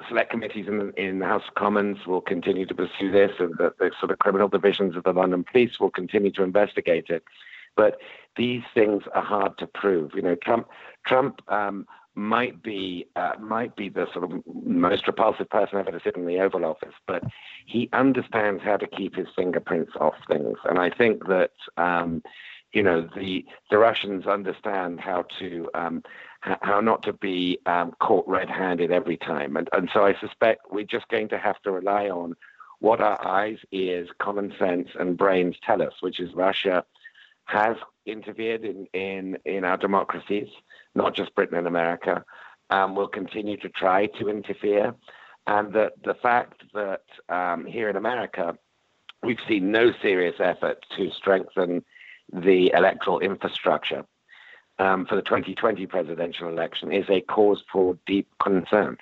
[0.07, 3.77] select committees in, in the House of Commons will continue to pursue this, and that
[3.79, 7.23] the sort of criminal divisions of the London police will continue to investigate it.
[7.75, 7.99] But
[8.35, 10.11] these things are hard to prove.
[10.15, 10.67] You know, Trump
[11.05, 15.99] Trump um, might be uh, might be the sort of most repulsive person ever to
[16.03, 17.23] sit in the Oval Office, but
[17.65, 21.51] he understands how to keep his fingerprints off things, and I think that.
[21.77, 22.21] Um,
[22.73, 26.03] you know the the Russians understand how to um,
[26.61, 30.85] how not to be um, caught red-handed every time, and and so I suspect we're
[30.85, 32.35] just going to have to rely on
[32.79, 36.85] what our eyes, ears, common sense, and brains tell us, which is Russia
[37.45, 40.49] has interfered in in in our democracies,
[40.95, 42.23] not just Britain and America.
[42.69, 44.93] Um, will continue to try to interfere.
[45.47, 48.57] and that the fact that um, here in America
[49.23, 51.83] we've seen no serious effort to strengthen
[52.31, 54.03] the electoral infrastructure
[54.79, 58.97] um, for the 2020 presidential election is a cause for deep concern.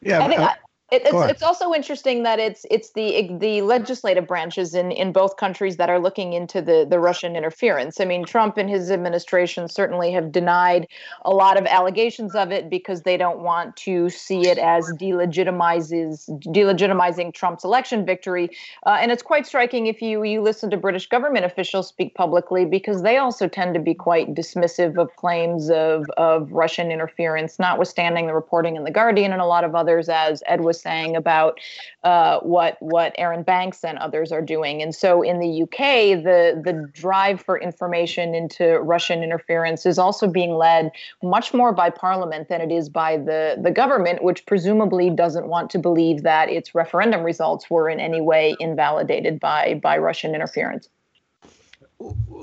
[0.00, 0.56] Yeah, I,
[0.92, 5.38] it, it's, it's also interesting that it's it's the the legislative branches in, in both
[5.38, 7.98] countries that are looking into the, the Russian interference.
[7.98, 10.86] I mean, Trump and his administration certainly have denied
[11.24, 16.28] a lot of allegations of it because they don't want to see it as delegitimizes
[16.52, 18.50] delegitimizing Trump's election victory.
[18.84, 22.66] Uh, and it's quite striking if you you listen to British government officials speak publicly
[22.66, 28.26] because they also tend to be quite dismissive of claims of of Russian interference, notwithstanding
[28.26, 31.60] the reporting in the Guardian and a lot of others, as Ed was saying about
[32.04, 34.82] uh, what what Arron Banks and others are doing.
[34.82, 40.26] And so in the UK, the the drive for information into Russian interference is also
[40.26, 40.90] being led
[41.22, 45.70] much more by Parliament than it is by the the government, which presumably doesn't want
[45.70, 50.88] to believe that its referendum results were in any way invalidated by by Russian interference.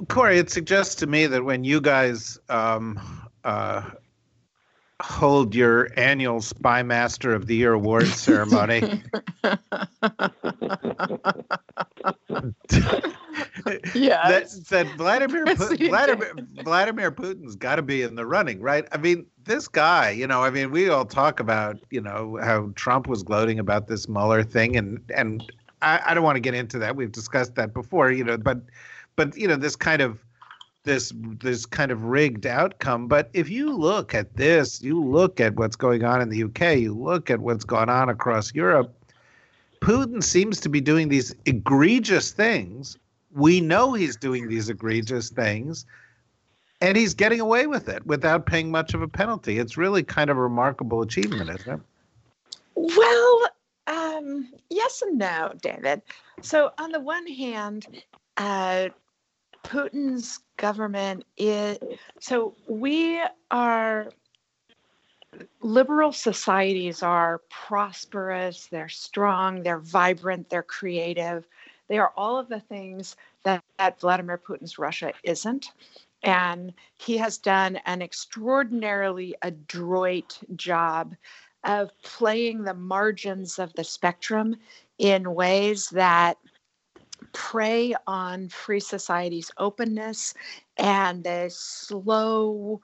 [0.07, 2.99] Kori, it suggests to me that when you guys um,
[3.43, 3.81] uh,
[5.01, 9.01] hold your annual Spy Master of the Year award ceremony.
[13.93, 16.33] yeah, that, that Vladimir Putin, Vladimir
[16.63, 18.85] Vladimir Putin's got to be in the running, right?
[18.91, 22.71] I mean, this guy, you know, I mean, we all talk about, you know, how
[22.75, 25.43] Trump was gloating about this Mueller thing, and and
[25.81, 26.95] I, I don't want to get into that.
[26.95, 28.59] We've discussed that before, you know, but
[29.15, 30.19] but you know, this kind of
[30.83, 33.07] this this kind of rigged outcome.
[33.07, 36.77] But if you look at this, you look at what's going on in the UK,
[36.77, 38.93] you look at what's gone on across Europe.
[39.81, 42.97] Putin seems to be doing these egregious things.
[43.33, 45.85] We know he's doing these egregious things,
[46.81, 49.59] and he's getting away with it without paying much of a penalty.
[49.59, 51.79] It's really kind of a remarkable achievement, isn't it?
[52.75, 53.49] Well,
[53.87, 56.01] um, yes and no, David.
[56.41, 57.87] So, on the one hand,
[58.37, 58.89] uh,
[59.63, 61.77] Putin's government is
[62.19, 64.09] so we are
[65.61, 71.45] liberal societies are prosperous, they're strong, they're vibrant, they're creative.
[71.87, 75.71] They are all of the things that, that Vladimir Putin's Russia isn't.
[76.23, 81.15] And he has done an extraordinarily adroit job
[81.63, 84.55] of playing the margins of the spectrum
[84.97, 86.37] in ways that
[87.33, 90.33] prey on free society's openness
[90.77, 92.81] and the slow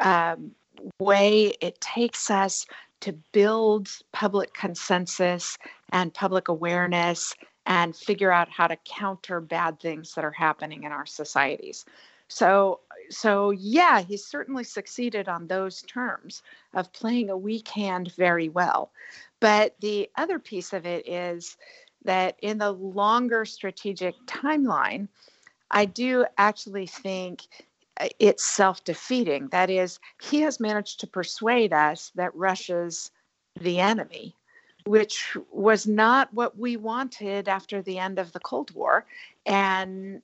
[0.00, 0.52] um,
[0.98, 2.66] way it takes us
[3.00, 5.58] to build public consensus
[5.90, 7.34] and public awareness
[7.66, 11.84] and figure out how to counter bad things that are happening in our societies.
[12.28, 16.42] So, so yeah, he's certainly succeeded on those terms
[16.74, 18.90] of playing a weak hand very well.
[19.38, 21.56] But the other piece of it is
[22.04, 25.08] that in the longer strategic timeline,
[25.70, 27.46] I do actually think
[28.00, 29.48] uh, it's self defeating.
[29.48, 33.10] That is, he has managed to persuade us that Russia's
[33.60, 34.34] the enemy,
[34.86, 39.06] which was not what we wanted after the end of the Cold War.
[39.46, 40.22] And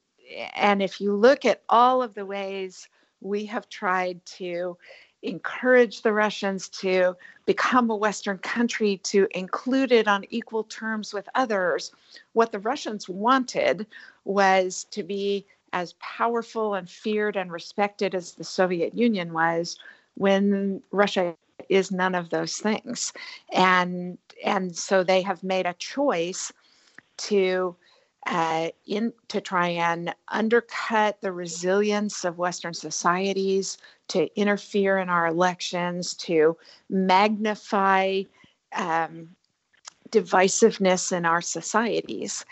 [0.54, 2.88] and if you look at all of the ways
[3.20, 4.76] we have tried to
[5.22, 11.28] encourage the Russians to become a Western country, to include it on equal terms with
[11.34, 11.92] others.
[12.32, 13.86] What the Russians wanted
[14.24, 19.78] was to be as powerful and feared and respected as the Soviet Union was
[20.14, 21.34] when Russia
[21.68, 23.12] is none of those things.
[23.52, 26.52] And and so they have made a choice
[27.18, 27.76] to
[28.28, 35.26] uh, in to try and undercut the resilience of Western societies, to interfere in our
[35.26, 36.56] elections, to
[36.90, 38.22] magnify
[38.74, 39.30] um,
[40.10, 42.44] divisiveness in our societies,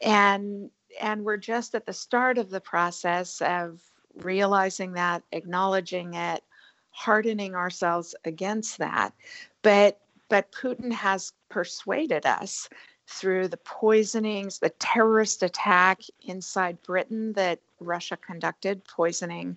[0.00, 3.82] and and we're just at the start of the process of
[4.16, 6.42] realizing that, acknowledging it,
[6.90, 9.12] hardening ourselves against that,
[9.60, 12.68] but but Putin has persuaded us
[13.08, 19.56] through the poisonings, the terrorist attack inside Britain that Russia conducted, poisoning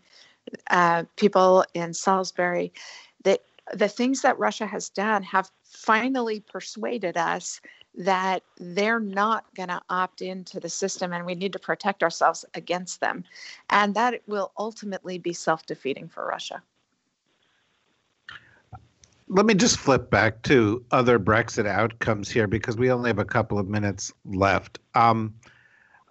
[0.69, 2.71] uh, people in Salisbury,
[3.23, 3.41] that
[3.73, 7.59] the things that Russia has done have finally persuaded us
[7.93, 12.45] that they're not going to opt into the system and we need to protect ourselves
[12.53, 13.25] against them.
[13.69, 16.63] And that will ultimately be self defeating for Russia
[19.31, 23.25] let me just flip back to other Brexit outcomes here because we only have a
[23.25, 24.77] couple of minutes left.
[24.93, 25.33] Um,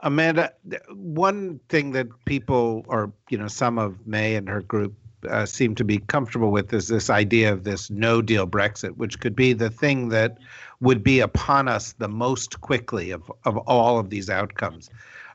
[0.01, 0.55] Amanda,
[0.95, 4.95] one thing that people, or you know, some of May and her group
[5.29, 9.21] uh, seem to be comfortable with is this idea of this no deal Brexit, which
[9.21, 10.39] could be the thing that
[10.81, 14.89] would be upon us the most quickly of, of all of these outcomes,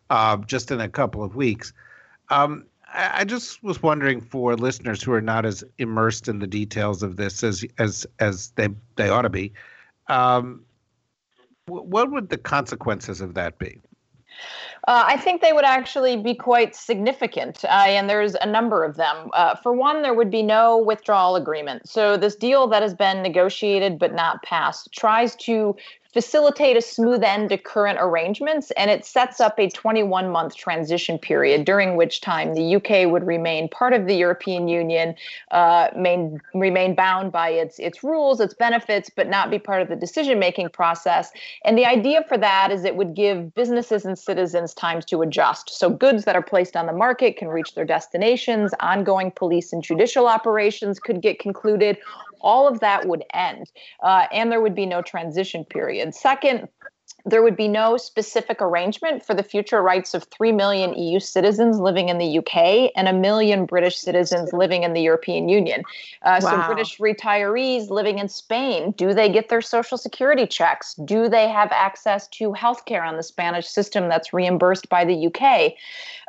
[0.10, 1.72] uh, just in a couple of weeks.
[2.30, 2.66] Um,
[2.96, 7.18] I, just was wondering for listeners who are not as immersed in the details of
[7.18, 9.54] this as as as they they ought to be,
[10.08, 10.64] um,
[11.68, 13.80] what would the consequences of that be?
[14.88, 18.98] Uh, I think they would actually be quite significant, uh, and there's a number of
[18.98, 19.30] them.
[19.34, 21.90] Uh, for one, there would be no withdrawal agreement.
[21.90, 25.76] So, this deal that has been negotiated but not passed tries to
[26.16, 31.20] facilitate a smooth end to current arrangements, and it sets up a 21 month transition
[31.20, 35.14] period during which time the UK would remain part of the European Union,
[35.52, 39.90] uh, main, remain bound by its, its rules, its benefits, but not be part of
[39.90, 41.32] the decision making process.
[41.66, 45.78] And the idea for that is it would give businesses and citizens time to adjust.
[45.78, 49.84] So, goods that are placed on the market can reach their destinations, ongoing police and
[49.84, 51.98] judicial operations could get concluded
[52.42, 53.72] all of that would end
[54.04, 56.14] uh, and there would be no transition period.
[56.14, 56.68] Second,
[57.26, 61.80] there would be no specific arrangement for the future rights of 3 million EU citizens
[61.80, 65.82] living in the UK and a million British citizens living in the European Union.
[66.22, 66.68] Uh, wow.
[66.68, 70.94] So, British retirees living in Spain, do they get their social security checks?
[71.06, 75.74] Do they have access to healthcare on the Spanish system that's reimbursed by the UK?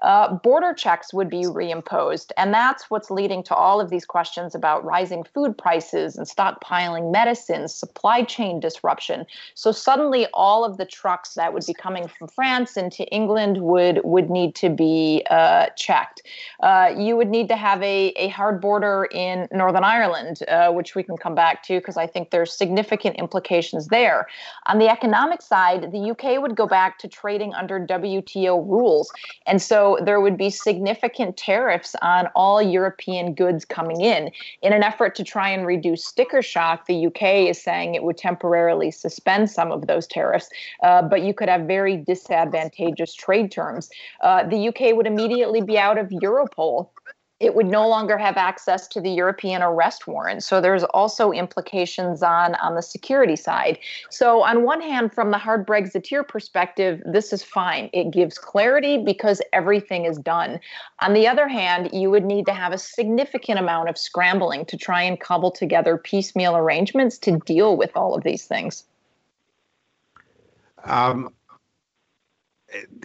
[0.03, 2.31] Uh, border checks would be reimposed.
[2.37, 7.11] And that's what's leading to all of these questions about rising food prices and stockpiling
[7.11, 9.27] medicines, supply chain disruption.
[9.55, 14.01] So, suddenly, all of the trucks that would be coming from France into England would
[14.05, 16.23] would need to be uh, checked.
[16.61, 20.95] Uh, you would need to have a, a hard border in Northern Ireland, uh, which
[20.95, 24.27] we can come back to because I think there's significant implications there.
[24.67, 29.11] On the economic side, the UK would go back to trading under WTO rules,
[29.47, 34.31] and so there would be significant tariffs on all European goods coming in.
[34.63, 38.19] In an effort to try and reduce sticker shock, the UK is saying it would
[38.19, 40.49] temporarily suspend some of those tariffs
[40.83, 43.91] uh, but you could have very disadvantageous trade terms.
[44.21, 46.89] Uh, the UK would immediately be out of Europol
[47.39, 50.43] it would no longer have access to the European arrest warrant.
[50.43, 53.79] So there's also implications on, on the security side.
[54.09, 57.91] So, on one hand, from the hard Brexiteer perspective, this is fine.
[57.93, 60.61] It gives clarity because everything is done.
[61.01, 64.79] On the other hand, you would need to have a significant amount of scrambling to
[64.79, 68.85] try and cobble together piecemeal arrangements to deal with all of these things.
[70.85, 71.33] Um,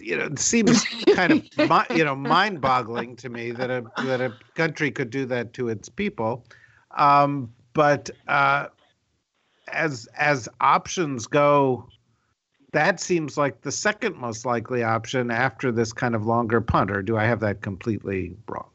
[0.00, 4.32] you know, it seems kind of you know mind-boggling to me that a that a
[4.54, 6.44] country could do that to its people.
[6.96, 8.66] Um, but uh,
[9.68, 11.88] as as options go,
[12.72, 16.90] that seems like the second most likely option after this kind of longer punt.
[16.90, 18.71] Or do I have that completely wrong?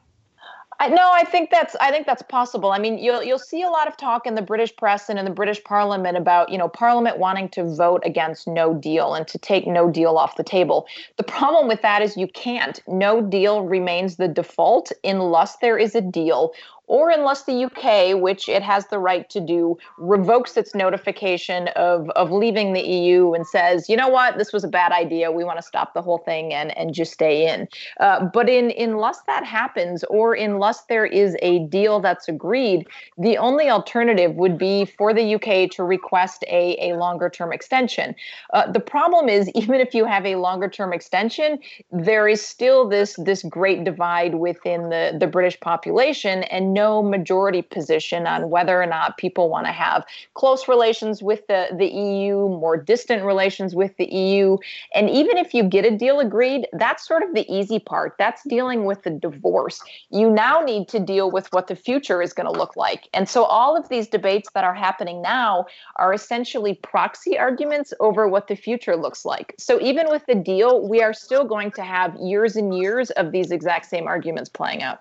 [0.80, 2.71] I, no, I think that's I think that's possible.
[2.71, 5.25] I mean, you'll you'll see a lot of talk in the British press and in
[5.25, 9.39] the British Parliament about you know Parliament wanting to vote against No Deal and to
[9.39, 10.86] take No Deal off the table.
[11.17, 12.80] The problem with that is you can't.
[12.88, 16.53] No Deal remains the default unless there is a deal
[16.88, 22.09] or unless the UK, which it has the right to do, revokes its notification of,
[22.11, 25.31] of leaving the EU and says, you know what, this was a bad idea.
[25.31, 27.67] We want to stop the whole thing and, and just stay in.
[27.99, 33.38] Uh, but in unless that happens, or unless there is a deal that's agreed, the
[33.38, 38.15] only alternative would be for the UK to request a, a longer term extension.
[38.53, 41.59] Uh, the problem is, even if you have a longer term extension,
[41.91, 46.43] there is still this, this great divide within the, the British population.
[46.43, 50.05] And no majority position on whether or not people want to have
[50.36, 54.57] close relations with the, the EU, more distant relations with the EU.
[54.93, 58.15] And even if you get a deal agreed, that's sort of the easy part.
[58.19, 59.82] That's dealing with the divorce.
[60.11, 63.09] You now need to deal with what the future is going to look like.
[63.13, 65.65] And so all of these debates that are happening now
[65.95, 69.55] are essentially proxy arguments over what the future looks like.
[69.57, 73.32] So even with the deal, we are still going to have years and years of
[73.32, 74.99] these exact same arguments playing out.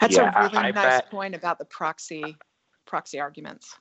[0.00, 1.10] That's yeah, a really I, I nice bet.
[1.10, 2.36] point about the proxy
[2.86, 3.76] proxy arguments.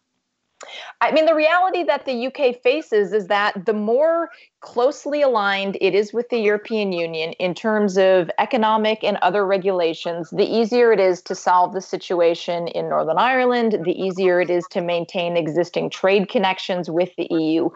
[1.00, 4.30] I mean, the reality that the UK faces is that the more
[4.60, 10.30] closely aligned it is with the European Union in terms of economic and other regulations,
[10.32, 14.66] the easier it is to solve the situation in Northern Ireland, the easier it is
[14.72, 17.70] to maintain existing trade connections with the EU.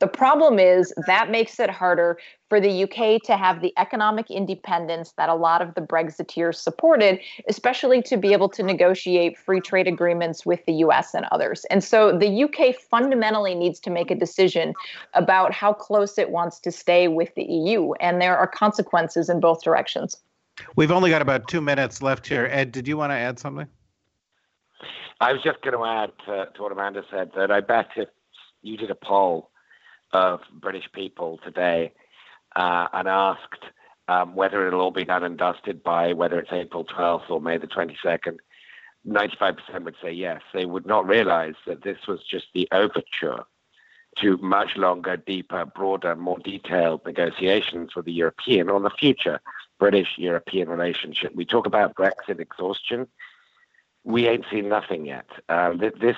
[0.00, 2.18] The problem is that makes it harder
[2.48, 7.18] for the UK to have the economic independence that a lot of the Brexiteers supported,
[7.48, 11.64] especially to be able to negotiate free trade agreements with the US and others.
[11.66, 14.72] And so the UK fundamentally needs to make a decision
[15.14, 17.92] about how close it wants to stay with the EU.
[17.94, 20.16] And there are consequences in both directions.
[20.76, 22.48] We've only got about two minutes left here.
[22.50, 23.66] Ed, did you want to add something?
[25.20, 28.08] I was just going to add to, to what Amanda said that I bet if
[28.62, 29.50] you did a poll
[30.12, 31.92] of British people today
[32.56, 33.64] uh, and asked
[34.08, 37.58] um, whether it'll all be done and dusted by whether it's April 12th or May
[37.58, 38.38] the 22nd,
[39.06, 40.40] 95% would say yes.
[40.52, 43.44] They would not realize that this was just the overture
[44.18, 49.40] to much longer, deeper, broader, more detailed negotiations with the European on the future
[49.78, 51.34] British European relationship.
[51.34, 53.06] We talk about Brexit exhaustion.
[54.04, 55.26] We ain't seen nothing yet.
[55.48, 56.16] Um, this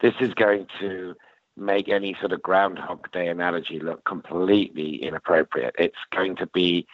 [0.00, 1.14] this is going to
[1.60, 5.74] make any sort of Groundhog Day analogy look completely inappropriate.
[5.78, 6.86] It's going to be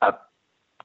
[0.00, 0.14] a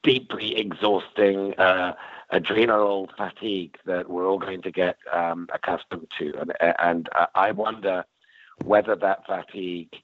[0.02, 1.94] deeply exhausting uh,
[2.30, 8.04] adrenal fatigue that we're all going to get um, accustomed to, and, and I wonder
[8.64, 9.94] whether that fatigue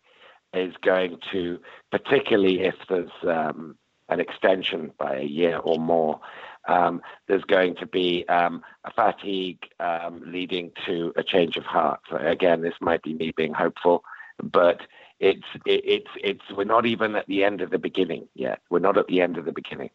[0.55, 1.59] is going to,
[1.91, 3.77] particularly if there's um,
[4.09, 6.21] an extension by a year or more,
[6.69, 12.01] um, there's going to be um, a fatigue um, leading to a change of heart.
[12.11, 14.05] So again, this might be me being hopeful,
[14.43, 14.83] but
[15.19, 18.61] it's it, it's it's we're not even at the end of the beginning yet.
[18.71, 19.91] We're not at the end of the beginning.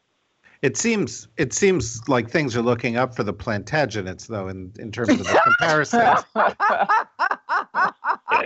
[0.62, 4.91] It seems it seems like things are looking up for the Plantagenets, though, in, in
[4.91, 6.24] terms of the comparisons.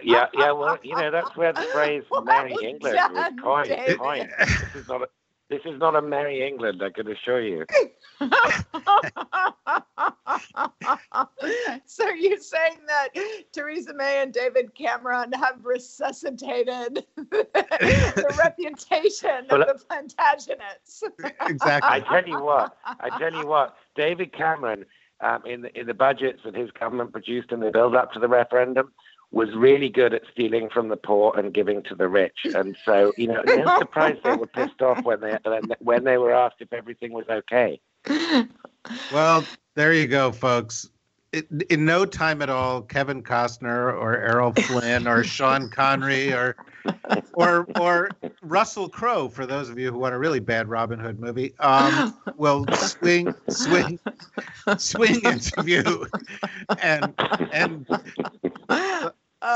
[0.04, 0.52] yeah, yeah.
[0.52, 3.98] Well, you know that's where the phrase "Merry England" was coined.
[3.98, 4.30] coined.
[4.40, 5.08] This is not a,
[5.52, 7.66] this is not a merry England, I can assure you.
[11.86, 13.10] so you're saying that
[13.52, 21.04] Theresa May and David Cameron have resuscitated the reputation of the Plantagenets.
[21.46, 21.92] exactly.
[21.92, 22.78] I tell you what.
[22.86, 23.76] I tell you what.
[23.96, 24.86] David Cameron,
[25.20, 28.20] um, in the in the budgets that his government produced in the build up to
[28.20, 28.94] the referendum,
[29.32, 32.46] was really good at stealing from the poor and giving to the rich.
[32.54, 35.38] And so, you know, no surprise they were pissed off when they
[35.80, 37.80] when they were asked if everything was okay.
[39.12, 40.90] Well, there you go, folks.
[41.32, 46.58] It, in no time at all, Kevin Costner or Errol Flynn or Sean Connery or
[47.34, 48.10] or or
[48.42, 52.18] Russell Crowe, for those of you who want a really bad Robin Hood movie, um,
[52.36, 53.98] will swing swing
[54.78, 56.06] swing into view
[56.82, 57.14] and
[57.54, 57.88] and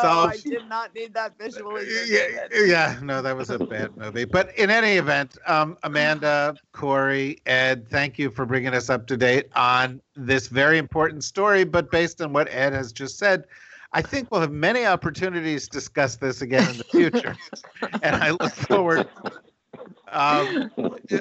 [0.04, 2.48] Oh, I did not need that visualization.
[2.52, 4.26] Yeah, yeah, no, that was a bad movie.
[4.26, 9.18] But in any event, um, Amanda, Kori, Ed, thank you for bringing us up to
[9.18, 11.64] date on this very important story.
[11.64, 13.46] But based on what Ed has just said,
[13.94, 17.38] I think we'll have many opportunities to discuss this again in the future.
[18.02, 19.08] and I look forward
[20.12, 20.72] um,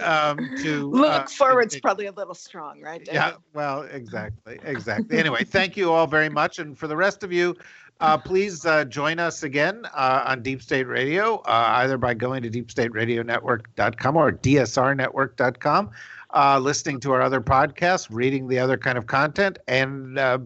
[0.02, 3.00] um, to look uh, forward's probably a little strong, right?
[3.00, 3.14] David?
[3.14, 5.18] Yeah, well, exactly, exactly.
[5.18, 7.56] anyway, thank you all very much, and for the rest of you,
[8.00, 12.42] uh, please uh, join us again uh, on Deep State Radio, uh, either by going
[12.42, 15.90] to deepstateradionetwork.com or dsrnetwork.com,
[16.30, 20.38] uh, listening to our other podcasts, reading the other kind of content, and uh,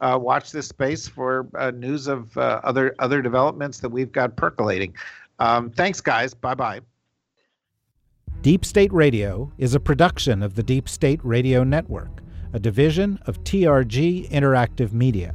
[0.00, 4.94] watch this space for news of other other developments that we've got percolating.
[5.38, 6.34] Um, thanks, guys.
[6.34, 6.80] Bye bye.
[8.42, 12.20] Deep State Radio is a production of the Deep State Radio Network,
[12.52, 15.34] a division of TRG Interactive Media.